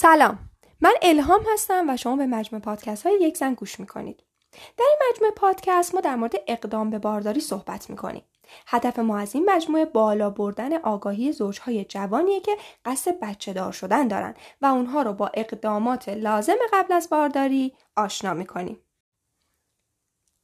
[0.00, 0.38] سلام.
[0.80, 4.22] من الهام هستم و شما به مجموع پادکست های یک زن گوش می‌کنید.
[4.52, 8.22] در این مجموعه پادکست ما در مورد اقدام به بارداری صحبت می‌کنیم.
[8.66, 14.08] هدف ما از این مجموعه بالا بردن آگاهی زوجهای جوانیه که قصد بچه دار شدن
[14.08, 18.78] دارن و اونها رو با اقدامات لازم قبل از بارداری آشنا می‌کنیم.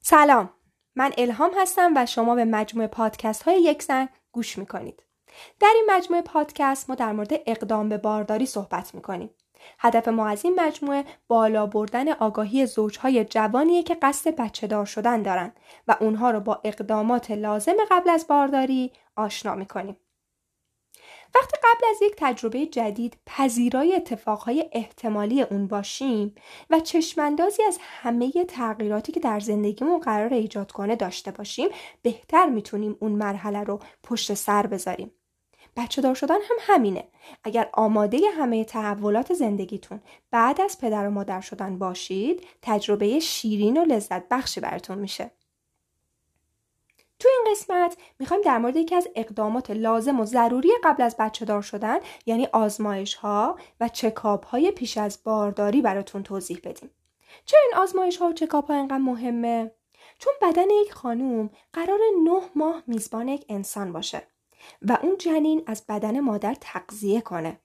[0.00, 0.50] سلام.
[0.96, 5.02] من الهام هستم و شما به مجموعه پادکست های یک زن گوش می‌کنید.
[5.60, 9.30] در این مجموعه پادکست ما در مورد اقدام به بارداری صحبت می‌کنیم.
[9.78, 15.22] هدف ما از این مجموعه بالا بردن آگاهی زوجهای جوانیه که قصد بچه دار شدن
[15.22, 15.52] دارن
[15.88, 19.96] و اونها رو با اقدامات لازم قبل از بارداری آشنا می‌کنیم.
[21.34, 26.34] وقتی قبل از یک تجربه جدید پذیرای اتفاقهای احتمالی اون باشیم
[26.70, 31.68] و چشماندازی از همه تغییراتی که در زندگیمون قرار ایجاد کنه داشته باشیم
[32.02, 35.10] بهتر می‌تونیم اون مرحله رو پشت سر بذاریم.
[35.76, 37.08] بچه دار شدن هم همینه
[37.44, 43.84] اگر آماده همه تحولات زندگیتون بعد از پدر و مادر شدن باشید تجربه شیرین و
[43.84, 45.30] لذت بخشی براتون میشه
[47.18, 51.44] تو این قسمت می‌خوایم در مورد یکی از اقدامات لازم و ضروری قبل از بچه
[51.44, 56.90] دار شدن یعنی آزمایش ها و چکاپ های پیش از بارداری براتون توضیح بدیم.
[57.44, 59.70] چرا این آزمایش ها و چکاپ ها اینقدر مهمه؟
[60.18, 64.22] چون بدن یک خانوم قرار نه ماه میزبان یک انسان باشه.
[64.82, 67.60] و اون جنین از بدن مادر تغذیه کنه.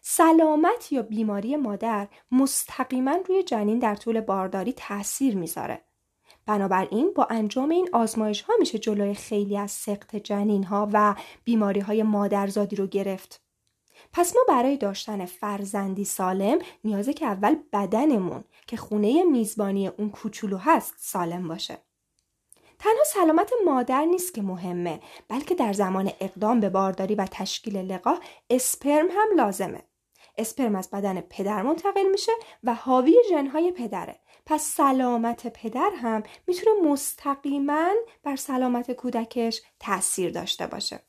[0.00, 5.84] سلامت یا بیماری مادر مستقیما روی جنین در طول بارداری تاثیر می‌ذاره.
[6.46, 11.80] بنابراین با انجام این آزمایش ها میشه جلوی خیلی از سقط جنین ها و بیماری
[11.80, 13.42] های مادرزادی رو گرفت.
[14.12, 20.56] پس ما برای داشتن فرزندی سالم نیازه که اول بدنمون که خونه میزبانی اون کوچولو
[20.56, 21.78] هست سالم باشه.
[22.82, 28.18] تنها سلامت مادر نیست که مهمه بلکه در زمان اقدام به بارداری و تشکیل لقاح
[28.50, 29.82] اسپرم هم لازمه.
[30.38, 32.32] اسپرم از بدن پدر منتقل میشه
[32.64, 34.20] و حاوی ژنهای پدره.
[34.46, 37.90] پس سلامت پدر هم می‌تونه مستقیما
[38.22, 41.00] بر سلامت کودکش تاثیر داشته باشه.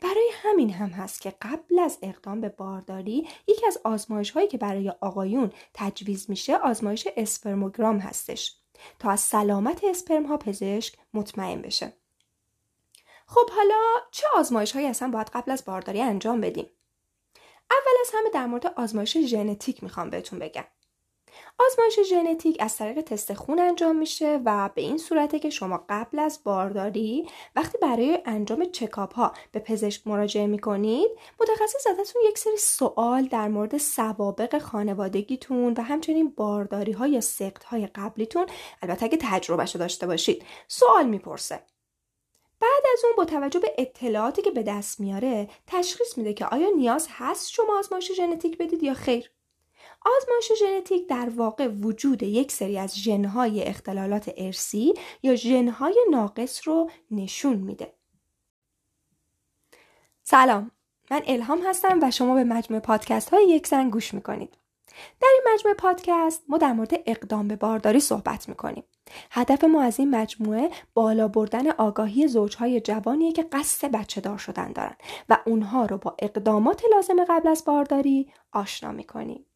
[0.00, 4.58] برای همین هم هست که قبل از اقدام به بارداری یکی از آزمایش هایی که
[4.58, 8.61] برای آقایون تجویز میشه آزمایش اسپرموگرام هستش.
[8.98, 11.92] تا از سلامت اسپرم ها پزشک مطمئن بشه.
[13.26, 13.78] خب حالا
[14.10, 16.70] چه آزمایش هایی اصلا باید قبل از بارداری انجام بدیم؟
[17.70, 20.64] اول از همه در مورد آزمایش ژنتیک می‌خوام بهتون بگم.
[21.58, 26.18] آزمایش ژنتیک از طریق تست خون انجام میشه و به این صورته که شما قبل
[26.18, 31.10] از بارداری وقتی برای انجام چکاپ ها به پزشک مراجعه می‌کنید
[31.40, 37.86] متخصص ازتون یک سری سوال در مورد سوابق خانوادگیتون و همچنین بارداری های سقط های
[37.86, 38.46] قبلیتون
[38.82, 41.60] البته اگه تجربهش داشته باشید سوال می‌پرسه.
[42.60, 46.68] بعد از اون با توجه به اطلاعاتی که به دست میاره تشخیص میده که آیا
[46.76, 49.30] نیاز هست شما آزمایش ژنتیک بدید یا خیر؟
[50.04, 56.90] آزمایش ژنتیک در واقع وجود یک سری از ژنهای اختلالات ارسی یا ژنهای ناقص رو
[57.10, 57.94] نشون میده.
[60.22, 60.70] سلام
[61.10, 64.56] من الهام هستم و شما به مجموعه پادکست های یک زن گوش می‌کنید.
[65.20, 68.84] در این مجموعه پادکست ما در مورد اقدام به بارداری صحبت می‌کنیم.
[69.30, 74.72] هدف ما از این مجموعه بالا بردن آگاهی زوجهای جوانیه که قصد بچه دار شدن
[74.72, 74.96] دارن
[75.28, 79.46] و اونها رو با اقدامات لازم قبل از بارداری آشنا می‌کنیم.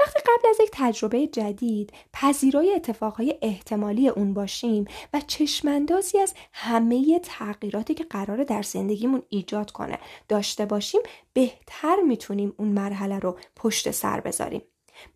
[0.00, 4.84] وقتی قبل از یک تجربه جدید پذیرای اتفاقهای احتمالی اون باشیم
[5.14, 11.00] و چشماندازی از همه تغییراتی که قرار در زندگیمون ایجاد کنه داشته باشیم
[11.32, 14.62] بهتر می‌تونیم اون مرحله رو پشت سر بذاریم.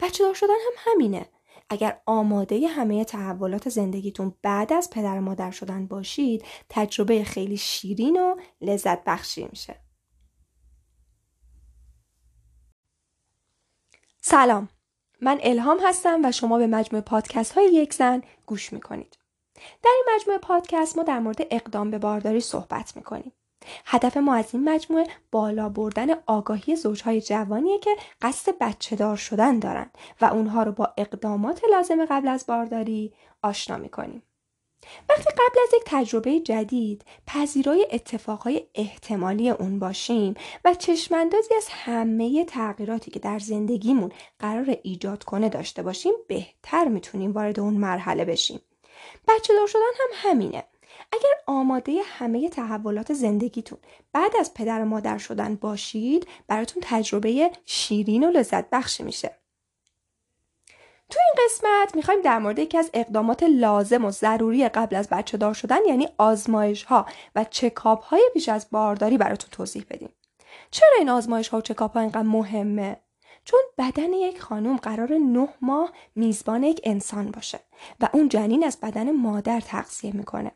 [0.00, 1.27] بچه دار شدن هم همینه.
[1.71, 8.16] اگر آماده همه تحولات زندگیتون بعد از پدر و مادر شدن باشید تجربه خیلی شیرین
[8.16, 9.86] و لذت بخشی میشه.
[14.29, 14.69] سلام.
[15.21, 19.19] من الهام هستم و شما به مجموعه پادکست های یک زن گوش می‌کنید.
[19.55, 23.33] در این مجموعه پادکست ما در مورد اقدام به بارداری صحبت می‌کنیم.
[23.85, 27.91] هدف ما از این مجموعه بالا بردن آگاهی زوجهای جوانیه که
[28.23, 33.77] قصد بچه دار شدن دارن و اونها رو با اقدامات لازم قبل از بارداری آشنا
[33.77, 34.22] می‌کنیم.
[35.09, 40.34] وقتی قبل از یک تجربه جدید پذیرای اتفاقهای احتمالی اون باشیم
[40.65, 47.33] و چشماندازی از همه تغییراتی که در زندگیمون قرار ایجاد کنه داشته باشیم بهتر می‌تونیم
[47.33, 48.60] وارد اون مرحله بشیم.
[49.28, 50.65] بچه دار شدن هم همینه.
[51.12, 53.78] اگر آماده همه تحولات زندگیتون
[54.12, 59.36] بعد از پدر و مادر شدن باشید براتون تجربه شیرین و لذت بخشی میشه.
[61.11, 65.37] تو این قسمت می‌خوایم در مورد یکی از اقدامات لازم و ضروری قبل از بچه
[65.37, 70.13] دار شدن یعنی آزمایش ها و چکاپ های پیش از بارداری براتون توضیح بدیم.
[70.71, 72.97] چرا این آزمایش ها و چکاپ ها اینقدر مهمه؟
[73.45, 77.61] چون بدن یک خانم قرار نه ماه میزبان یک انسان باشه
[78.01, 80.53] و اون جنین از بدن مادر تغذیه می‌کنه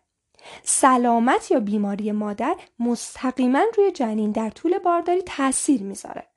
[0.63, 6.30] سلامت یا بیماری مادر مستقیما روی جنین در طول بارداری تاثیر می‌ذاره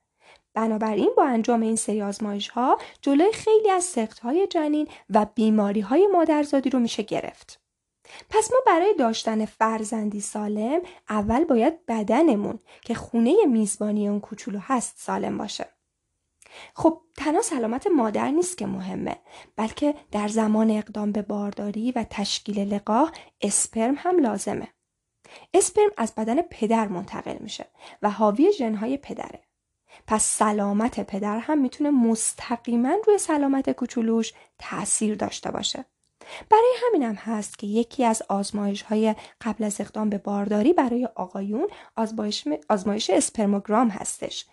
[0.54, 5.82] بنابراین با انجام این سری آزمایش ها جلوی خیلی از سخت های جنین و بیماری
[5.82, 7.60] های مادرزادی رو میشه گرفت.
[8.30, 14.96] پس ما برای داشتن فرزندی سالم اول باید بدنمون که خونه میزبانی اون کوچولو هست
[14.98, 15.66] سالم باشه.
[16.76, 19.16] خب تنها سلامت مادر نیست که مهمه
[19.56, 23.12] بلکه در زمان اقدام به بارداری و تشکیل لقاح
[23.42, 24.68] اسپرم هم لازمه.
[25.54, 27.66] اسپرم از بدن پدر منتقل میشه
[28.02, 29.40] و حاوی ژنهای پدره.
[30.08, 35.86] پس سلامت پدر هم می‌تونه مستقیما روی سلامت کوچولوش تاثیر داشته باشه.
[36.50, 41.68] برای همینم هست که یکی از آزمایش های قبل از اقدام به بارداری برای آقایون
[41.96, 44.46] آزمایش, آزمایش اسپرموگرام هستش.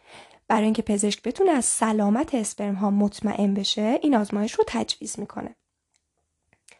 [0.49, 5.57] برای اینکه پزشک بتونه از سلامت اسپرم ها مطمئن بشه این آزمایش رو تجویز می‌کنه.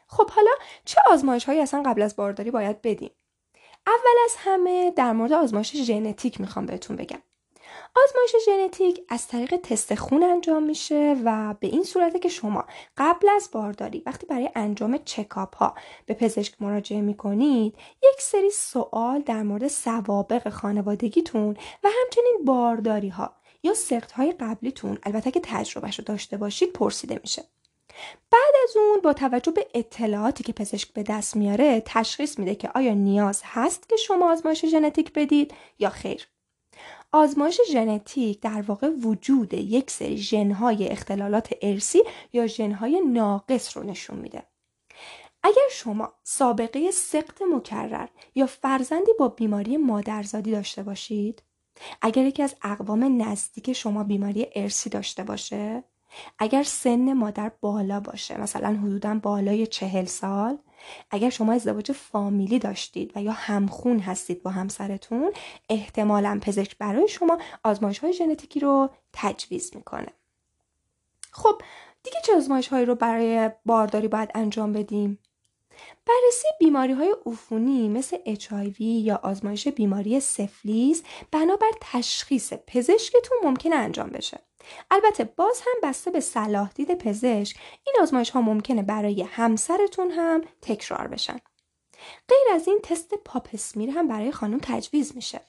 [0.07, 0.51] خب حالا
[0.85, 3.11] چه آزمایش هایی اصلا قبل از بارداری باید بدیم؟
[3.87, 7.23] اول از همه در مورد آزمایش ژنتیک می‌خوام بهتون بگم.
[7.97, 12.65] آزمایش ژنتیک از طریق تست خون انجام میشه و به این صورته که شما
[12.97, 15.75] قبل از بارداری وقتی برای انجام چکاپ ها
[16.07, 23.33] به پزشک مراجعه می‌کنید یک سری سوال در مورد سوابق خانوادگیتون و همچنین بارداری ها
[23.63, 27.45] یا سخت های قبلیتون البته که تجربهش رو داشته باشید پرسیده میشه.
[28.31, 32.71] بعد از اون با توجه به اطلاعاتی که پزشک به دست میاره تشخیص میده که
[32.75, 36.29] آیا نیاز هست که شما آزمایش ژنتیک بدید یا خیر.
[37.13, 42.03] آزمایش ژنتیک در واقع وجود یک سری ژنهای اختلالات ارسی
[42.33, 44.43] یا ژنهای ناقص رو نشون میده.
[45.43, 51.43] اگر شما سابقه سقط مکرر یا فرزندی با بیماری مادرزادی داشته باشید،
[52.03, 55.85] اگر یکی از اقوام نزدیک شما بیماری ارسی داشته باشه،
[56.39, 60.59] اگر سن مادر بالا باشه مثلا حدودا بالای چهل سال
[61.11, 65.33] اگر شما ازدواج فامیلی داشتید و یا همخون هستید با همسرتون
[65.69, 70.09] احتمالا پزشک برای شما آزمایش های ژنتیکی رو تجویز می‌کنه
[71.33, 71.63] خب
[72.03, 75.19] دیگه چه آزمایش هایی رو برای بارداری باید انجام بدیم
[76.07, 84.09] بررسی بیماری های عفونی مثل HIV یا آزمایش بیماری سفلیس بنابر تشخیص پزشکتون ممکنه انجام
[84.09, 84.50] بشه.
[84.91, 90.41] البته باز هم بسته به صلاح دید پزشک این آزمایش ها ممکنه برای همسرتون هم
[90.63, 91.41] تکرار بشن.
[92.29, 95.41] غیر از این تست پاپسمیر هم برای خانم تجویز میشه.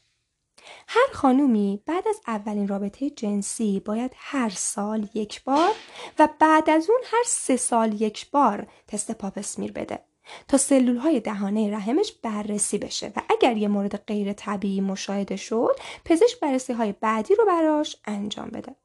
[0.88, 5.72] هر خانومی بعد از اولین رابطه جنسی باید هر سال یک بار
[6.20, 10.00] و بعد از اون هر سه سال یک بار تست پاپسمیر بده.
[10.48, 15.76] تا سلول های دهانه رحمش بررسی بشه و اگر یه مورد غیر طبیعی مشاهده شد
[16.06, 18.76] پزشک بررسی های بعدی رو براش انجام بده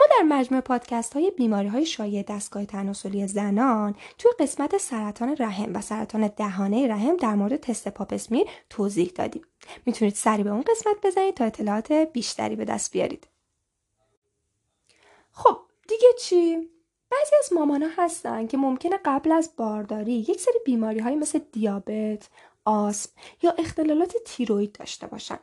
[0.00, 5.76] ما در مجموع پادکست های بیماری های شایع دستگاه تناسلی زنان توی قسمت سرطان رحم
[5.76, 9.42] و سرطان دهانه رحم در مورد تست پاپسمیر توضیح دادیم.
[9.86, 13.28] می‌تونید سری به اون قسمت بزنید تا اطلاعات بیشتری به دست بیارید.
[15.32, 15.58] خب
[15.88, 16.56] دیگه چی؟
[17.10, 22.28] بعضی از مامانا هستن که ممکنه قبل از بارداری یک سری بیماری های مثل دیابت،
[22.64, 23.10] آسم
[23.42, 25.38] یا اختلالات تیروید داشته باشن.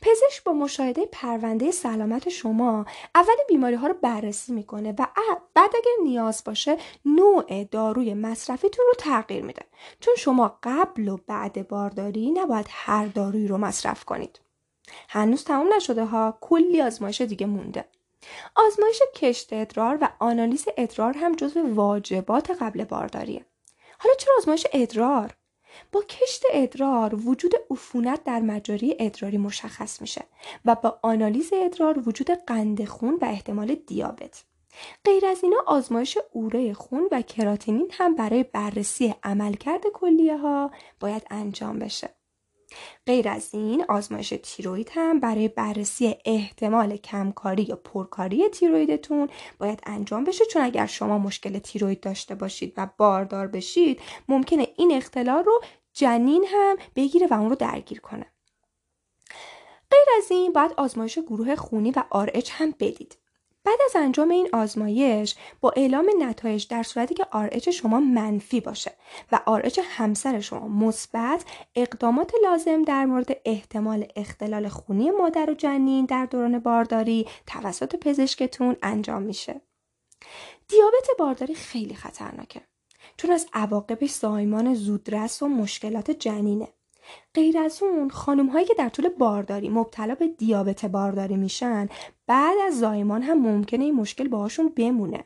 [0.00, 5.06] پزشک با مشاهده پرونده سلامت شما اول بیماری ها رو بررسی می‌کنه و
[5.54, 9.62] بعد اگر نیاز باشه نوع داروی مصرفیتون رو تغییر میده
[10.00, 14.40] چون شما قبل و بعد بارداری نباید هر دارویی رو مصرف کنید
[15.08, 17.84] هنوز تمام نشده ها کلی آزمایش دیگه مونده
[18.54, 23.46] آزمایش کشت ادرار و آنالیز ادرار هم جزو واجبات قبل بارداریه.
[23.98, 25.36] حالا چرا آزمایش ادرار؟
[25.92, 30.24] با کشت ادرار وجود عفونت در مجاری ادراری مشخص میشه
[30.64, 34.44] و با آنالیز ادرار وجود قند خون و احتمال دیابت.
[35.04, 41.26] غیر از اینا آزمایش اوره خون و کراتینین هم برای بررسی عملکرد کلیه ها باید
[41.30, 42.15] انجام بشه.
[43.06, 49.28] غیر از این آزمایش تیروید هم برای بررسی احتمال کمکاری یا پرکاری تیرویدتون
[49.58, 50.44] باید انجام بشه.
[50.44, 55.60] چون اگر شما مشکل تیروید داشته باشید و باردار بشید ممکنه این اختلال رو
[55.92, 58.26] جنین هم بگیره و اون رو درگیر کنه.
[59.90, 63.16] غیر از این باید آزمایش گروه خونی و آرچ هم بدید.
[63.66, 68.92] بعد از انجام این آزمایش با اعلام نتایج در صورتی که RH شما منفی باشه
[69.32, 71.44] و RH همسر شما مثبت
[71.74, 78.76] اقدامات لازم در مورد احتمال اختلال خونی مادر و جنین در دوران بارداری توسط پزشکتون
[78.82, 79.60] انجام میشه.
[80.68, 82.60] دیابت بارداری خیلی خطرناکه
[83.16, 86.68] چون از عواقبش زایمان زودرس و مشکلات جنینه
[87.34, 91.88] غیر از اون خانم هایی که در طول بارداری مبتلا به دیابت بارداری میشن
[92.26, 95.24] بعد از زایمان هم ممکنه این مشکل باهاشون بمونه.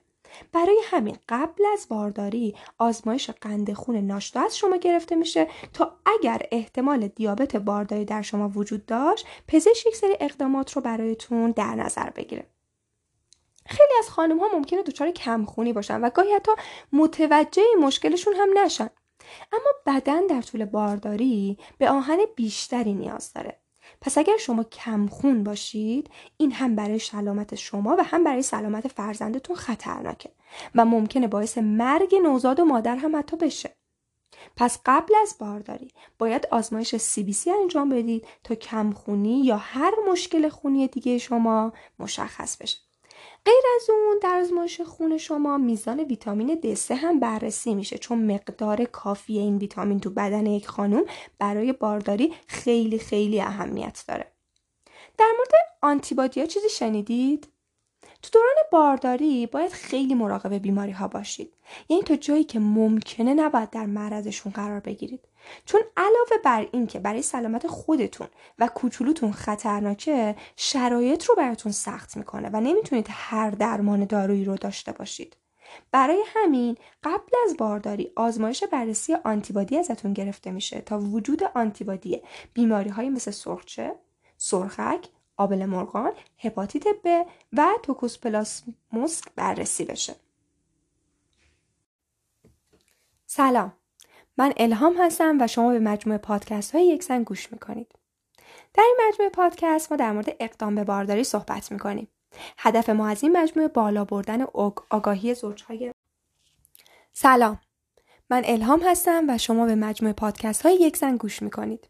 [0.53, 6.43] برای همین قبل از بارداری آزمایش قند خون ناشتا از شما گرفته میشه تا اگر
[6.51, 12.11] احتمال دیابت بارداری در شما وجود داشت پزشک یک سری اقدامات رو برایتون در نظر
[12.11, 12.47] بگیره.
[13.67, 16.53] خیلی از خانم ها ممکنه دچار کمخونی باشن و گاهی حتی
[16.93, 18.91] متوجه مشکلشون هم نشن.
[19.53, 23.61] اما بدن در طول بارداری به آهن بیشتری نیاز داره.
[24.01, 29.57] پس اگر شما کمخون باشید این هم برای سلامت شما و هم برای سلامت فرزندتون
[29.57, 30.31] خطرناکه
[30.75, 33.77] و ممکنه باعث مرگ نوزاد و مادر هم حتی بشه.
[34.57, 40.89] پس قبل از بارداری باید آزمایش CBC انجام بدید تا کمخونی یا هر مشکل خونی
[40.89, 42.79] دیگه شما مشخص بشه.
[43.45, 48.85] غیر از اون در آزمایش خون شما میزان ویتامین D3 هم بررسی میشه چون مقدار
[48.85, 51.05] کافی این ویتامین تو بدن یک خانم
[51.39, 54.33] برای بارداری خیلی خیلی اهمیت داره
[55.19, 55.51] در مورد
[55.83, 57.49] آنتیبادی ها چیزی شنیدید؟
[58.23, 61.53] تو دوران بارداری باید خیلی مراقب بیماری ها باشید.
[61.89, 65.21] یعنی تا جایی که ممکنه نباید در معرضشون قرار بگیرید.
[65.65, 68.27] چون علاوه بر این که برای سلامت خودتون
[68.59, 74.93] و کوچولوتون خطرناکه شرایط رو براتون سخت می‌کنه و نمی‌تونید هر درمان دارویی رو داشته
[74.93, 75.37] باشید.
[75.93, 82.23] برای همین قبل از بارداری آزمایش بررسی آنتیبادی ازتون گرفته میشه تا وجود آنتیبادی
[82.55, 83.95] بیماری های مثل سرخچه،
[84.37, 85.09] سرخک،
[85.41, 90.15] آبل مرغان، هپاتیت ب و توکوسپلاسموس بررسی بشه.
[93.27, 93.73] سلام
[94.39, 97.93] من الهام هستم و شما به مجموعه پادکست های یک زن گوش می‌کنید.
[98.75, 102.09] در این مجموعه پادکست ما در مورد اقدام به بارداری صحبت می‌کنیم.
[102.59, 104.43] هدف ما از این مجموعه بالا بردن
[104.91, 105.93] آگاهی زوجهای
[107.13, 107.61] سلام
[108.31, 111.90] من الهام هستم و شما به مجموعه پادکست های یک زن گوش می‌کنید.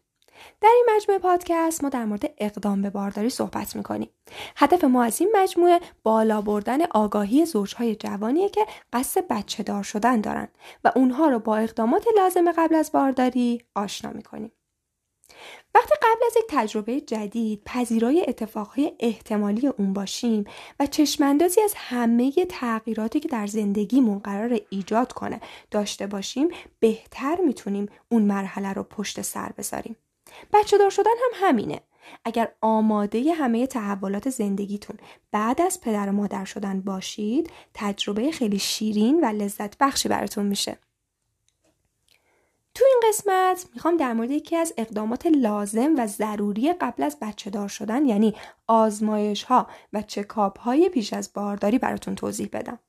[0.61, 4.09] در این مجموعه پادکست ما در مورد اقدام به بارداری صحبت می‌کنیم.
[4.57, 10.21] هدف ما از این مجموعه بالا بردن آگاهی زوجهای جوانیه که قصد بچه دار شدن
[10.21, 10.47] دارن
[10.83, 14.51] و اونها رو با اقدامات لازم قبل از بارداری آشنا می‌کنیم.
[15.75, 20.45] وقتی قبل از یک تجربه جدید پذیرای اتفاقهای احتمالی اون باشیم
[20.79, 26.47] و چشماندازی از همه تغییراتی که در زندگیمون قرار ایجاد کنه داشته باشیم
[26.79, 29.95] بهتر می‌تونیم اون مرحله رو پشت سر بذاریم.
[30.53, 31.81] بچه دار شدن هم همینه.
[32.25, 34.97] اگر آماده همه تحولات زندگیتون
[35.31, 40.77] بعد از پدر و مادر شدن باشید تجربه خیلی شیرین و لذت بخشی براتون میشه.
[42.75, 47.49] تو این قسمت می‌خوام در مورد یکی از اقدامات لازم و ضروری قبل از بچه
[47.49, 48.35] دار شدن یعنی
[48.67, 52.79] آزمایش ها و چکاپ های پیش از بارداری براتون توضیح بدم.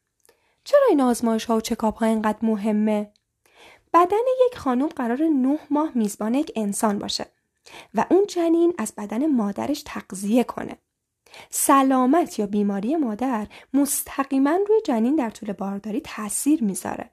[0.64, 3.12] چرا این آزمایش ها و چکاپ ها اینقدر مهمه؟
[3.94, 7.26] بدن یک خانم قرار نه ماه میزبان یک انسان باشه.
[7.94, 10.78] و اون جنین از بدن مادرش تغذیه کنه.
[11.50, 17.10] سلامت یا بیماری مادر مستقیما روی جنین در طول بارداری تاثیر می‌ذاره.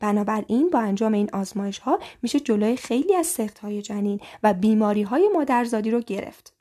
[0.00, 5.02] بنابراین با انجام این آزمایش ها میشه جلوی خیلی از سخت های جنین و بیماری
[5.02, 6.54] های مادرزادی رو گرفت.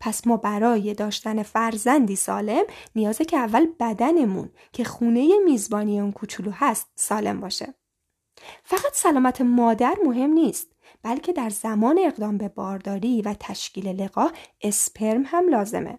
[0.00, 6.50] پس ما برای داشتن فرزندی سالم نیازه که اول بدنمون که خونه میزبانی اون کوچولو
[6.50, 7.74] هست سالم باشه.
[8.64, 10.72] فقط سلامت مادر مهم نیست.
[11.02, 15.98] بلکه در زمان اقدام به بارداری و تشکیل لقاح اسپرم هم لازمه.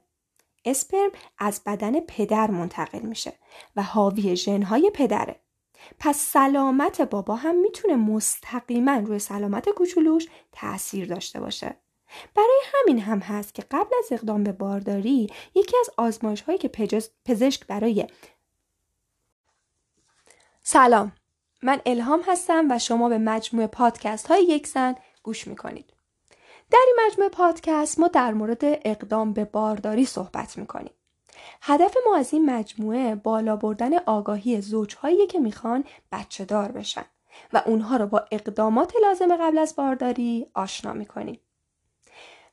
[0.66, 3.34] اسپرم از بدن پدر منتقل میشه
[3.76, 5.40] و حاوی ژنهای پدره.
[6.00, 11.76] پس سلامت بابا هم می‌تونه مستقیما روی سلامت کوچولوش تاثیر داشته باشه.
[12.36, 16.68] برای همین هم هست که قبل از اقدام به بارداری یکی از آزمایش هایی که
[17.26, 18.08] پزشک برای
[20.64, 21.12] سلام
[21.64, 25.94] من الهام هستم و شما به مجموعه پادکست های یک زن گوش می‌کنید.
[26.72, 30.94] در این مجموعه پادکست ما در مورد اقدام به بارداری صحبت می‌کنیم.
[31.62, 37.06] هدف ما از این مجموعه بالا بردن آگاهی زوجهایی که می‌خوان بچه دار بشن
[37.54, 41.40] و اونها رو با اقدامات لازم قبل از بارداری آشنا می‌کنیم.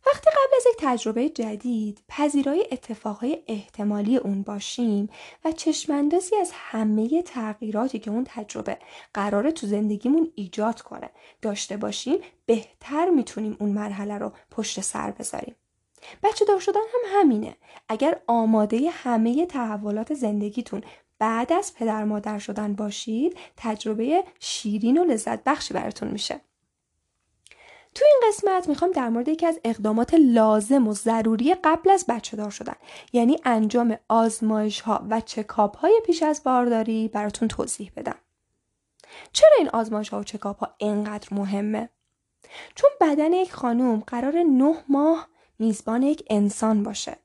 [0.07, 5.09] وقتی قبل از یک تجربه جدید پذیرای اتفاقهای احتمالی اون باشیم
[5.45, 8.79] و چشماندازی از همه تغییراتی که اون تجربه
[9.15, 11.11] قراره تو زندگیمون ایجاد کنه
[11.43, 15.55] داشته باشیم بهتر می‌تونیم اون مرحله رو پشت سر بذاریم.
[16.23, 17.57] بچه دار شدن هم همینه.
[17.89, 20.83] اگر آماده همه تحولات زندگیتون
[21.19, 26.41] بعد از پدر مادر شدن باشید تجربه شیرین و لذت بخشی براتون میشه.
[27.95, 32.37] تو این قسمت می‌خوام در مورد یکی از اقدامات لازم و ضروری قبل از بچه
[32.37, 32.77] دار شدن
[33.13, 38.17] یعنی انجام آزمایش ها و چکاپ های پیش از بارداری براتون توضیح بدم.
[39.33, 41.89] چرا این آزمایش ها و چکاپ ها اینقدر مهمه؟
[42.75, 47.17] چون بدن یک خانم قرار نه ماه میزبان یک انسان باشه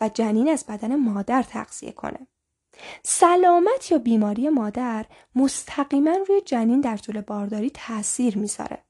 [0.00, 2.26] و جنین از بدن مادر تغذیه کنه.
[3.02, 8.83] سلامت یا بیماری مادر مستقیما روی جنین در طول بارداری تاثیر می‌ذاره.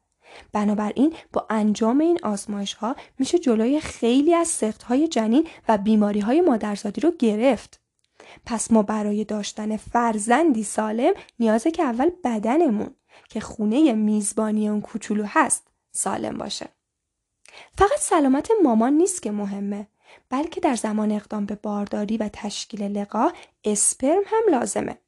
[0.52, 6.20] بنابراین با انجام این آزمایش ها میشه جلوی خیلی از سخت های جنین و بیماری
[6.20, 7.80] های مادرزادی رو گرفت.
[8.46, 12.90] پس ما برای داشتن فرزندی سالم نیازه که اول بدنمون
[13.28, 16.68] که خونه میزبانی اون کوچولو هست سالم باشه.
[17.78, 19.86] فقط سلامت مامان نیست که مهمه
[20.30, 23.32] بلکه در زمان اقدام به بارداری و تشکیل لقاح
[23.64, 24.98] اسپرم هم لازمه.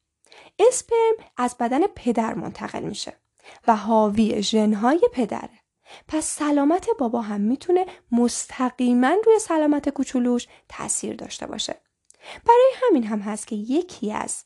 [0.59, 3.13] اسپرم از بدن پدر منتقل میشه
[3.69, 5.61] و حاوی ژنهای پدره.
[6.09, 11.75] پس سلامت بابا هم می‌تونه مستقیما روی سلامت کوچولوش تاثیر داشته باشه.
[12.47, 14.45] برای همین هم هست که یکی از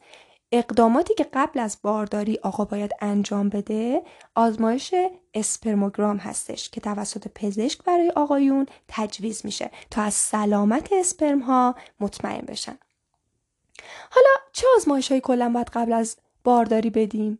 [0.52, 4.02] اقداماتی که قبل از بارداری آقا باید انجام بده
[4.34, 4.94] آزمایش
[5.34, 12.40] اسپرموگرام هستش که توسط پزشک برای آقایون تجویز میشه تا از سلامت اسپرم ها مطمئن
[12.40, 12.78] بشن
[14.10, 17.38] حالا چه آزمایش های کلا باید قبل از بارداری بدیم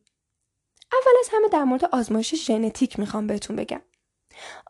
[0.93, 3.81] اول از همه در مورد آزمایش ژنتیک می‌خوام بهتون بگم.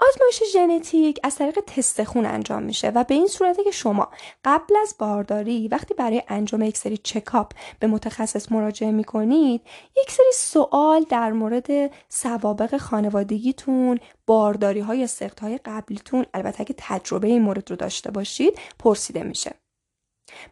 [0.01, 4.09] آزمایش ژنتیک از طریق تست خون انجام میشه و به این صورته که شما
[4.45, 9.63] قبل از بارداری وقتی برای انجام یک سری چکاپ به متخصص مراجعه می‌کنید
[9.97, 11.67] یک سری سوال در مورد
[12.09, 18.59] سوابق خانوادگیتون بارداری های سخت های قبلیتون البته که تجربه این مورد رو داشته باشید
[18.79, 19.55] پرسیده میشه.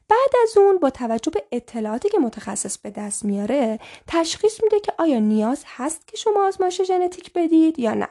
[0.09, 4.93] بعد از اون با توجه به اطلاعاتی که متخصص به دست میاره تشخیص میده که
[4.99, 8.09] آیا نیاز هست که شما آزمایش ژنتیک بدید یا نه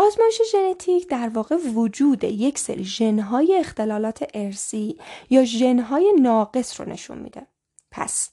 [0.00, 4.98] آزمایش ژنتیک در واقع وجود یک سری ژنهای اختلالات ارسی
[5.30, 7.46] یا ژنهای ناقص رو نشون میده.
[7.90, 8.30] پس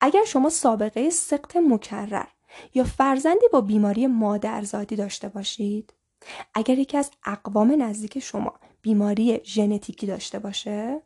[0.00, 2.26] اگر شما سابقه سقط مکرر
[2.74, 5.92] یا فرزندی با بیماری مادرزادی داشته باشید
[6.54, 11.02] اگر یکی از اقوام نزدیک شما بیماری ژنتیکی داشته باشه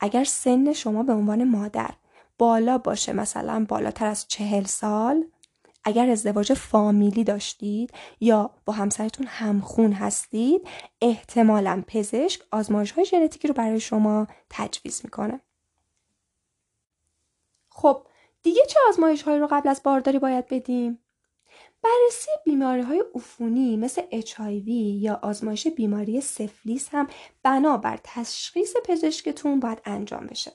[0.00, 1.90] اگر سن شما به عنوان مادر
[2.38, 5.24] بالا باشه مثلا بالاتر از چهل سال
[5.84, 10.68] اگر ازدواج فامیلی داشتید یا با همسرتون همخون هستید
[11.00, 15.40] احتمالا پزشک آزمایش های ژنتیکی رو برای شما تجویز می‌کنه
[17.70, 18.06] خب
[18.42, 20.98] دیگه چه آزمایش هایی رو قبل از بارداری باید بدیم؟
[21.82, 24.68] بررسی بیماری های عفونی مثل HIV
[25.02, 27.06] یا آزمایش بیماری سفلیس هم
[27.42, 30.52] بنابر تشخیص پزشکتون باید انجام بشه.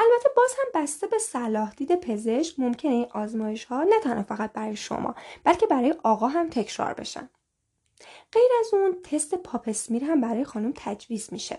[0.00, 4.52] البته باز هم بسته به صلاح دید پزشک ممکنه این آزمایش ها نه تنها فقط
[4.52, 7.30] برای شما بلکه برای آقا هم تکرار بشن
[8.32, 11.58] غیر از اون تست پاپسمیر هم برای خانم تجویز میشه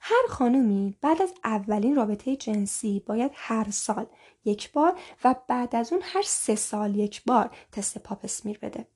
[0.00, 4.06] هر خانومی بعد از اولین رابطه جنسی باید هر سال
[4.46, 8.86] یک بار و بعد از اون هر سه سال یک بار تست پاپسمیر بده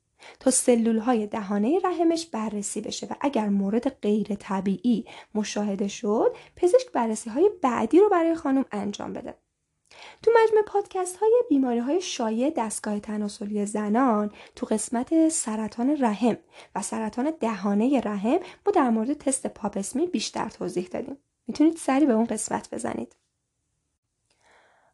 [0.40, 6.92] تا سلول های دهانه رحمش بررسی بشه و اگر مورد غیر طبیعی مشاهده شد پزشک
[6.92, 9.34] بررسی های بعدی رو برای خانم انجام بده.
[10.22, 16.36] تو مجموع پادکست های بیماری های شایع دستگاه تناسلی زنان تو قسمت سرطان رحم
[16.74, 21.16] و سرطان دهانه رحم ما در مورد تست پاپسمی بیشتر توضیح دادیم.
[21.46, 23.16] می‌تونید سری به اون قسمت بزنید.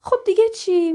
[0.06, 0.92] خب دیگه چی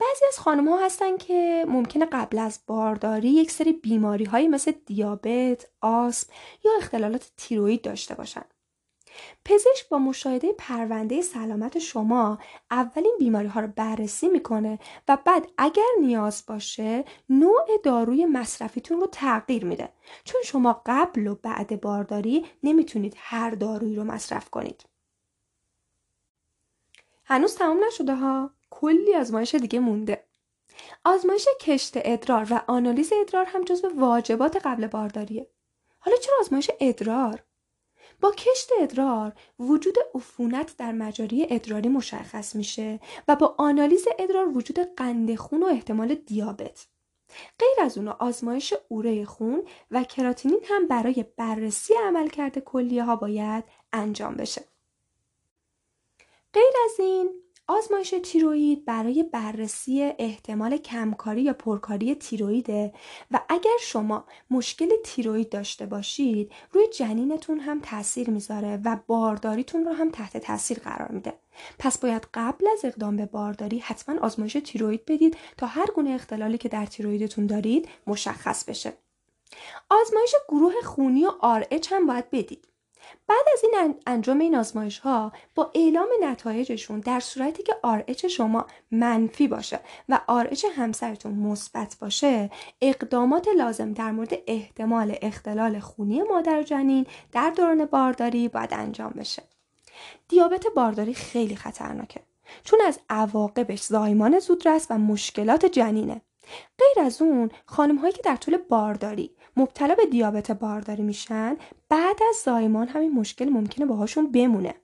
[0.00, 4.72] بعضی از خانم ها هستن که ممکنه قبل از بارداری یک سری بیماری هایی مثل
[4.86, 6.32] دیابت، آسم
[6.64, 8.44] یا اختلالات تیروید داشته باشن.
[9.44, 12.38] پزشک با مشاهده پرونده سلامت شما
[12.70, 19.06] اولین بیماری ها رو بررسی می‌کنه و بعد اگر نیاز باشه نوع داروی مصرفیتون رو
[19.06, 19.88] تغییر میده
[20.24, 24.87] چون شما قبل و بعد بارداری نمی‌تونید هر دارویی رو مصرف کنید.
[27.30, 30.24] هنوز تمام نشده ها؟ کلی آزمایش دیگه مونده.
[31.04, 35.50] آزمایش کشت ادرار و آنالیز ادرار هم جزو واجبات قبل بارداریه.
[35.98, 37.44] حالا چرا آزمایش ادرار؟
[38.20, 44.78] با کشت ادرار وجود عفونت در مجاری ادراری مشخص میشه و با آنالیز ادرار وجود
[44.96, 46.86] قند خون و احتمال دیابت.
[47.58, 53.64] غیر از اونو آزمایش اوره خون و کراتینین هم برای بررسی عملکرد کلیه ها باید
[53.92, 54.64] انجام بشه.
[56.52, 57.30] غیر از این
[57.70, 62.92] آزمایش تیروید برای بررسی احتمال کمکاری یا پرکاری تیرویده
[63.30, 69.92] و اگر شما مشکل تیروید داشته باشید روی جنینتون هم تاثیر می‌ذاره و بارداریتون رو
[69.92, 71.34] هم تحت تاثیر قرار میده.
[71.78, 76.58] پس باید قبل از اقدام به بارداری حتما آزمایش تیروید بدید تا هر گونه اختلالی
[76.58, 78.92] که در تیرویدتون دارید مشخص بشه.
[79.90, 82.68] آزمایش گروه خونی و آر هم باید بدید.
[83.26, 88.66] بعد از این انجام این آزمایش ها با اعلام نتایجشون در صورتی که آرچ شما
[88.90, 96.60] منفی باشه و آرچ همسرتون مثبت باشه اقدامات لازم در مورد احتمال اختلال خونی مادر
[96.60, 99.42] و جنین در دوران بارداری باید انجام بشه.
[100.28, 102.20] دیابت بارداری خیلی خطرناکه.
[102.64, 106.20] چون از عواقبش زایمان زودرس و مشکلات جنینه.
[106.78, 111.56] غیر از اون خانم هایی که در طول بارداری مبتلا به دیابت بارداری میشن
[111.88, 114.74] بعد از زایمان همین مشکل ممکنه باهاشون بمونه.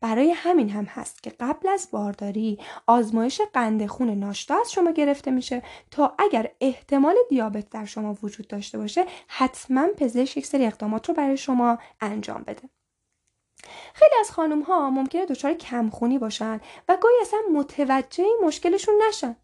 [0.00, 5.30] برای همین هم هست که قبل از بارداری آزمایش قند خون ناشتا از شما گرفته
[5.30, 11.08] میشه تا اگر احتمال دیابت در شما وجود داشته باشه حتما پزشک یک سری اقدامات
[11.08, 12.62] رو برای شما انجام بده.
[13.94, 19.36] خیلی از خانم ها ممکنه دچار کمخونی باشن و گاهی اصلا متوجه این مشکلشون نشن.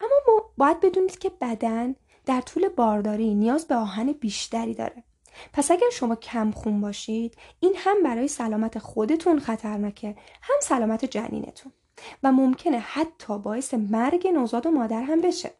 [0.00, 1.94] اما باید بدونید که بدن
[2.26, 5.04] در طول بارداری نیاز به آهن بیشتری داره.
[5.52, 11.72] پس اگر شما کم خون باشید این هم برای سلامت خودتون خطرناکه هم سلامت جنینتون.
[12.22, 15.50] و ممکنه حتی باعث مرگ نوزاد و مادر هم بشه.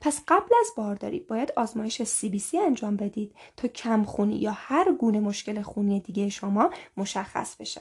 [0.00, 5.20] پس قبل از بارداری باید آزمایش CBC انجام بدید تا کم خونی یا هر گونه
[5.20, 7.80] مشکل خونی دیگه شما مشخص بشه.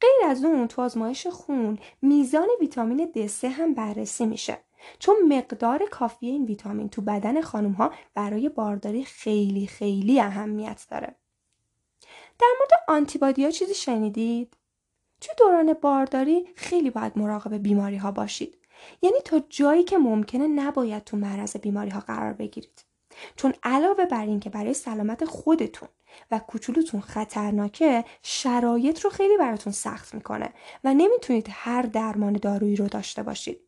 [0.00, 4.58] غیر از اون تو آزمایش خون میزان ویتامین D3 هم بررسی میشه.
[4.98, 11.16] چون مقدار کافی این ویتامین تو بدن خانم ها برای بارداری خیلی خیلی اهمیت داره.
[12.38, 14.56] در مورد آنتیبادی ها چیزی شنیدید؟
[15.20, 18.58] توی دوران بارداری خیلی باید مراقب بیماری ها باشید.
[19.02, 22.84] یعنی تا جایی که ممکنه نباید تو معرض بیماری ها قرار بگیرید.
[23.36, 25.88] چون علاوه بر اینکه برای سلامت خودتون
[26.30, 30.52] و کوچولوتون خطرناکه شرایط رو خیلی براتون سخت می‌کنه
[30.84, 33.67] و نمی‌تونید هر درمان دارویی رو داشته باشید.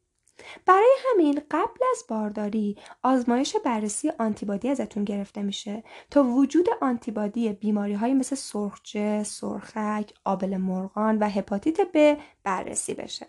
[0.67, 7.95] برای همین قبل از بارداری آزمایش بررسی آنتیبادی ازتون گرفته میشه تا وجود آنتیبادی بیماری
[7.95, 13.27] های مثل سرخجه، سرخک، آبل مرغان و هپاتیت ب بررسی بشه.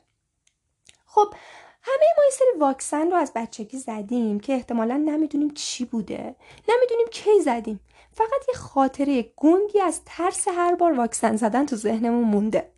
[1.05, 1.33] خب
[1.81, 6.35] همه ما یه سری واکسن رو از بچگی زدیم که احتمالا نمی‌دونیم چی بوده.
[6.69, 7.79] نمی‌دونیم کی زدیم.
[8.13, 12.71] فقط یه خاطره گنگی از ترس هر بار واکسن زدن تو ذهنمون مونده.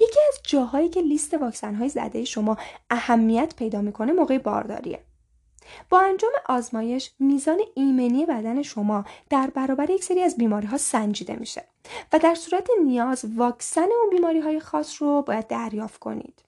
[0.00, 2.56] یکی از جاهایی که لیست واکسن های زده شما
[2.90, 5.04] اهمیت پیدا می‌کنه موقع بارداریه.
[5.90, 11.36] با انجام آزمایش میزان ایمنی بدن شما در برابر یک سری از بیماری ها سنجیده
[11.36, 11.64] میشه
[12.12, 16.42] و در صورت نیاز واکسن اون بیماری های خاص رو باید دریافت کنید.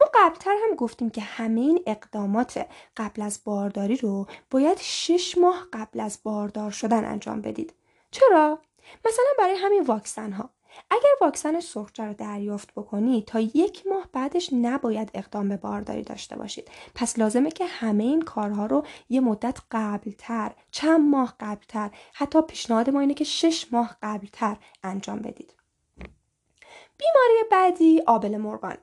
[0.00, 2.66] ما قبلتر هم گفتیم که همه این اقدامات
[2.96, 7.74] قبل از بارداری رو باید شش ماه قبل از باردار شدن انجام بدید.
[8.10, 8.58] چرا؟
[9.04, 10.50] مثلا برای همین واکسن ها
[10.90, 16.36] اگر واکسن سرخجه رو دریافت بکنید تا یک ماه بعدش نباید اقدام به بارداری داشته
[16.36, 16.70] باشید.
[16.94, 22.90] پس لازمه که همه این کارها رو یه مدت قبلتر چند ماه قبلتر حتی پیشنهاد
[22.90, 25.54] ما اینه که شش ماه قبلتر انجام بدید.
[26.98, 28.76] بیماری بعدی آبل مرغان.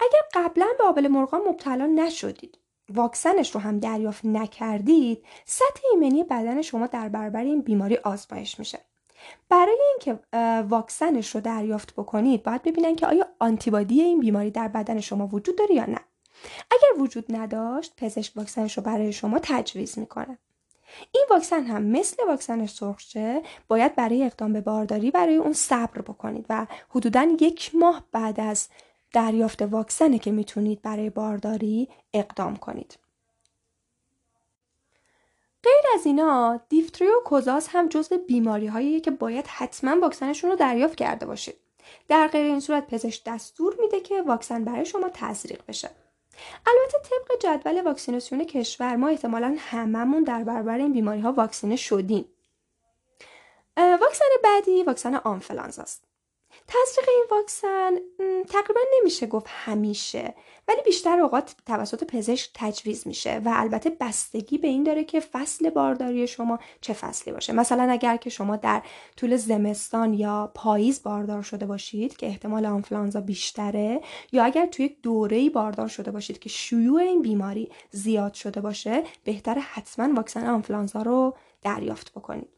[0.00, 6.62] اگر قبلا به آبل مرغان مبتلا نشدید واکسنش رو هم دریافت نکردید سطح ایمنی بدن
[6.62, 8.80] شما در برابر این بیماری آزمایش میشه.
[9.48, 10.18] برای اینکه
[10.68, 15.58] واکسنش رو دریافت بکنید باید ببینن که آیا آنتیبادی این بیماری در بدن شما وجود
[15.58, 16.00] داره یا نه.
[16.70, 20.38] اگر وجود نداشت پزشک واکسنش رو برای شما تجویز می‌کنه.
[21.12, 26.46] این واکسن هم مثل واکسن سرخچه باید برای اقدام به بارداری برای اون صبر بکنید
[26.48, 28.68] و حدودا یک ماه بعد از
[29.12, 32.98] دریافت واکسنه که می‌تونید برای بارداری اقدام کنید.
[35.64, 40.94] غیر از اینا دیفتری کوزاس هم جزو بیماری هایی که باید حتما واکسنشون رو دریافت
[40.94, 41.54] کرده باشید
[42.08, 45.90] در غیر این صورت پزشک دستور میده که واکسن برای شما تزریق بشه.
[46.66, 52.24] البته طبق جدول واکسیناسیون کشور ما احتمالا هممون در برابر این بیماری ها واکسینه شدیم.
[53.76, 56.03] واکسن بعدی واکسن آنفلانزا است
[56.68, 57.90] تزریق این واکسن
[58.48, 60.34] تقریبا نمیشه گفت همیشه
[60.68, 65.70] ولی بیشتر اوقات توسط پزشک تجویز میشه و البته بستگی به این داره که فصل
[65.70, 67.52] بارداری شما چه فصلی باشه.
[67.52, 68.82] مثلا اگر که شما در
[69.16, 74.00] طول زمستان یا پاییز باردار شده باشید که احتمال آنفلانزا بیشتره
[74.32, 79.02] یا اگر توی یک دوره باردار شده باشید که شیوع این بیماری زیاد شده باشه
[79.24, 82.53] بهتر حتما واکسن آنفلانزا رو دریافت بکنید.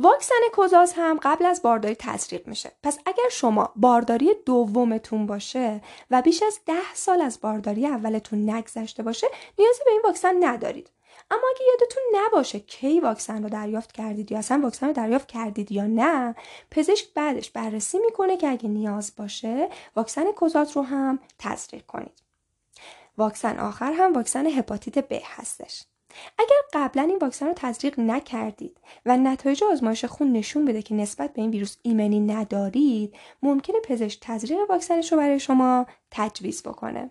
[0.00, 2.72] واکسن کوزاز هم قبل از بارداری تزریق میشه.
[2.82, 5.80] پس اگر شما بارداری دومتون باشه
[6.10, 9.26] و بیش از ده سال از بارداری اولتون نگذشته باشه
[9.58, 10.90] نیازی به این واکسن ندارید.
[11.30, 15.72] اما اگه یادتون نباشه کی واکسن رو دریافت کردید یا اصلا واکسن رو دریافت کردید
[15.72, 16.34] یا نه
[16.70, 22.22] پزشک بعدش بررسی می‌کنه که اگه نیاز باشه واکسن کوزاز رو هم تزریق کنید.
[23.18, 25.82] واکسن آخر هم واکسن هپاتیت ب هستش.
[26.38, 31.32] اگر قبلا این واکسن رو تزریق نکردید و نتایج آزمایش خون نشون بده که نسبت
[31.32, 37.10] به این ویروس ایمنی ندارید ممکنه پزشک تزریق واکسنش رو برای شما تجویز بکنه.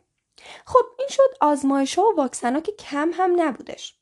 [0.65, 3.96] خب این شد آزمایش ها و واکسن ها که کم هم نبودش.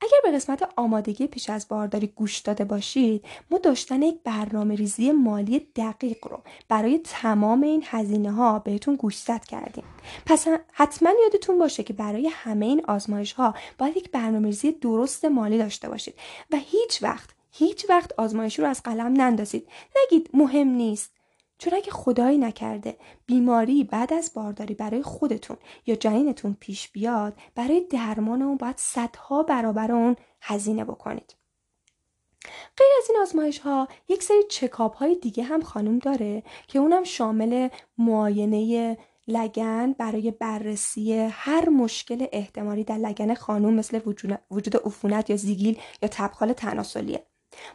[0.00, 5.12] اگر به قسمت آمادگی پیش از بارداری گوش داده باشید ما داشتن یک برنامه ریزی
[5.12, 9.84] مالی دقیق رو برای تمام این هزینه ها بهتون گوشزد کردیم.
[10.26, 15.24] پس حتما یادتون باشه که برای همه این آزمایش ها باید یک برنامه ریزی درست
[15.24, 16.14] مالی داشته باشید
[16.50, 19.68] و هیچ وقت هیچ وقت آزمایشی رو از قلم نندازید.
[19.96, 21.19] نگید مهم نیست.
[21.60, 22.96] چون اگه خدایی نکرده
[23.26, 29.42] بیماری بعد از بارداری برای خودتون یا جنینتون پیش بیاد برای درمان اون باید صدها
[29.42, 31.34] برابر اون هزینه بکنید.
[32.76, 37.04] غیر از این آزمایش ها یک سری چکاپ های دیگه هم خانم داره که اونم
[37.04, 37.68] شامل
[37.98, 38.96] معاینه
[39.28, 44.00] لگن برای بررسی هر مشکل احتمالی در لگن خانم مثل
[44.50, 47.26] وجود عفونت یا زیگیل یا تبخال تناسلیه.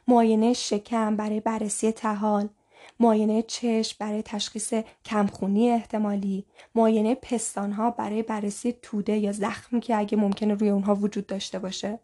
[0.08, 2.50] معاینه شکم برای بررسی تحال.
[3.00, 4.74] معاینه چشم برای تشخیص
[5.06, 11.28] کمخونی احتمالی معاینه پستانها برای بررسی توده یا زخمی که اگه ممکنه روی اونها وجود
[11.28, 12.00] داشته باشه.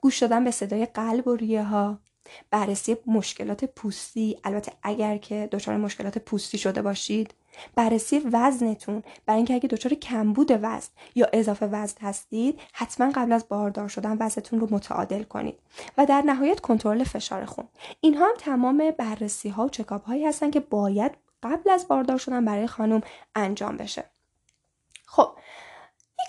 [0.00, 1.98] گوش دادن به صدای قلب و ریه ها
[2.50, 4.38] بررسی مشکلات پوستی.
[4.44, 7.34] البته اگر که دچار مشکلات پوستی شده باشید
[7.74, 13.48] بررسی وزنتون برای اینکه اگه دچار کمبود وزن یا اضافه وزن هستید حتما قبل از
[13.48, 15.58] باردار شدن وزنتون رو متعادل کنید.
[15.98, 17.68] و در نهایت کنترل فشار خون.
[18.00, 21.12] اینها هم تمام بررسی ها و چکاپ هایی هستن که باید
[21.42, 23.00] قبل از باردار شدن برای خانم
[23.34, 24.04] انجام بشه.
[25.06, 25.30] خب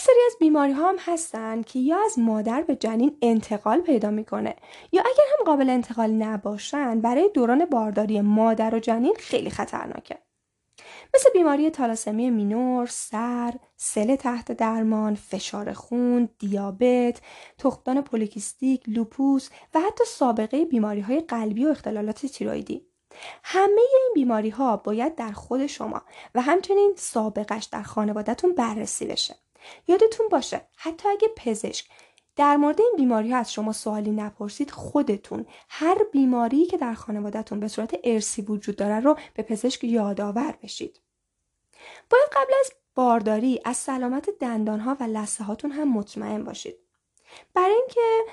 [0.04, 4.56] سری از بیماری ها هم هستن که یا از مادر به جنین انتقال پیدا می‌کنه
[4.92, 10.18] یا اگر هم قابل انتقال نباشن برای دوران بارداری مادر و جنین خیلی خطرناکه
[11.14, 17.22] مثل بیماری تالاسمی مینور، سر، سل تحت درمان، فشار خون، دیابت،
[17.58, 22.88] تخمدان پولیکیستیک، لوپوس و حتی سابقه بیماری های قلبی و اختلالات تیرویدی.
[23.44, 26.02] همه این بیماری ها باید در خود شما
[26.36, 29.36] و همچنین سابقش در خانوادهتون بررسی بشه.
[29.88, 31.86] یادتون باشه حتی اگه پزشک
[32.36, 37.60] در مورد این بیماری ها از شما سوالی نپرسید خودتون هر بیماری که در خانوادهتون
[37.60, 41.00] به صورت ارسی وجود داره رو به پزشک یادآور بشید.
[42.10, 46.76] باید قبل از بارداری از سلامت دندان ها و لسه هاتون هم مطمئن باشید.
[47.54, 48.32] برای اینکه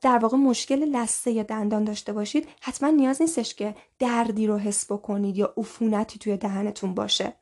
[0.00, 4.92] در واقع مشکل لسه یا دندان داشته باشید حتما نیاز نیستش که دردی رو حس
[4.92, 7.39] بکنید یا عفونتی توی دهنتون باشه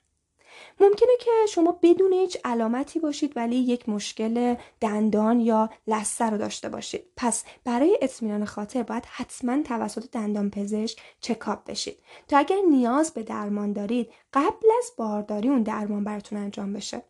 [0.80, 6.68] ممکنه که شما بدون هیچ علامتی باشید ولی یک مشکل دندان یا لثه رو داشته
[6.68, 7.04] باشید.
[7.16, 11.98] پس برای اطمینان خاطر باید حتما توسط دندان پزشک چکاپ بشید.
[12.28, 17.02] تا اگر نیاز به درمان دارید قبل از بارداری اون درمان براتون انجام بشه.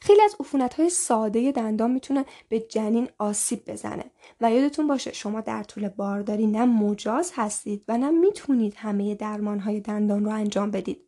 [0.00, 4.04] خیلی از عفونت های ساده دندان می‌تونه به جنین آسیب بزنه.
[4.40, 9.58] و یادتون باشه شما در طول بارداری نه مجاز هستید و نه می‌تونید همه درمان
[9.58, 11.04] های دندان رو انجام بدید.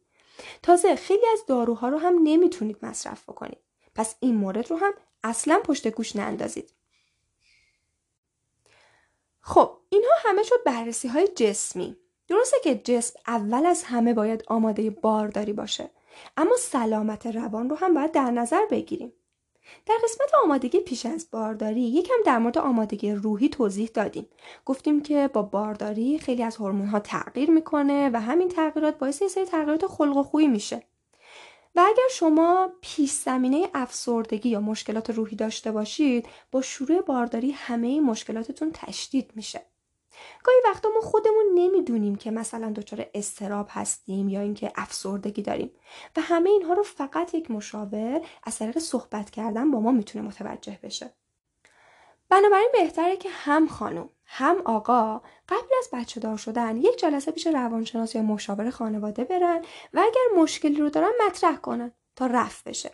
[0.62, 3.58] تازه خیلی از داروها رو هم نمی‌تونید مصرف بکنید.
[3.94, 4.92] پس این مورد رو هم
[5.24, 6.72] اصلا پشت گوش ناندازید
[9.40, 11.96] خب اینها همه شد بررسی های جسمی.
[12.28, 15.90] درسته که جسم اول از همه باید آماده بارداری باشه
[16.36, 19.12] اما سلامت روان رو هم باید در نظر بگیریم.
[19.86, 24.26] در قسمت آمادگی پیش از بارداری یکم در مورد آمادگی روحی توضیح دادیم.
[24.64, 29.28] گفتیم که با بارداری خیلی از هورمون ها تغییر می‌کنه و همین تغییرات باعث یه
[29.28, 30.82] سری تغییرات خلق و خویی میشه.
[31.74, 38.00] و اگر شما پیش زمینه افسردگی یا مشکلات روحی داشته باشید با شروع بارداری همه
[38.00, 39.62] مشکلاتتون تشدید میشه.
[40.44, 45.70] گاهی وقتا ما خودمون نمی‌دونیم که مثلا دچار استراب هستیم یا اینکه افسردگی داریم.
[46.16, 50.78] و همه اینها رو فقط یک مشاور از طریق صحبت کردن با ما می‌تونه متوجه
[50.82, 51.10] بشه.
[52.28, 57.46] بنابراین بهتره که هم خانم هم آقا قبل از بچه دار شدن یک جلسه پیش
[57.46, 62.90] روانشناس یا مشاور خانواده برن و اگر مشکلی رو دارن مطرح کنن تا رفت بشه.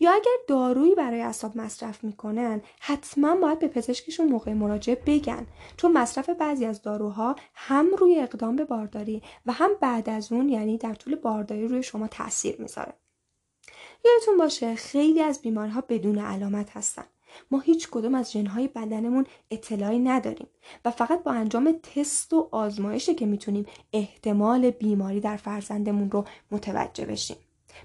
[0.00, 5.46] یا اگر دارویی برای اعصاب مصرف می‌کنن حتما باید به پزشکشون موقع مراجعه بگن.
[5.76, 10.48] چون مصرف بعضی از داروها هم روی اقدام به بارداری و هم بعد از اون
[10.48, 12.92] یعنی در طول بارداری روی شما تاثیر می‌ذاره.
[14.04, 17.04] یادتون باشه خیلی از بیمارها بدون علامت هستن.
[17.50, 20.46] ما هیچ کدوم از ژنهای بدنمون اطلاعی نداریم
[20.84, 27.06] و فقط با انجام تست و آزمایشه که می‌تونیم احتمال بیماری در فرزندمون رو متوجه
[27.06, 27.36] بشیم.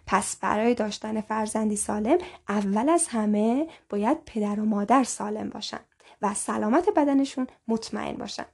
[0.06, 2.18] پس برای داشتن فرزندی سالم
[2.50, 5.80] اول از همه باید پدر و مادر سالم باشن
[6.22, 8.46] و سلامت بدنشون مطمئن باشن.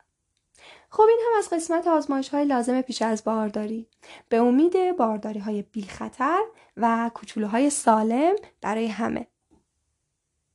[0.89, 3.87] خب این هم از قسمت آزمایش های لازم پیش از بارداری.
[4.29, 6.39] به امید بارداری های بی خطر
[6.77, 9.27] و کوچولوهای سالم برای همه.